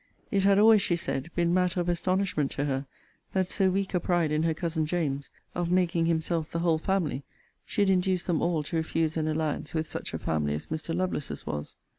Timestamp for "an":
9.15-9.27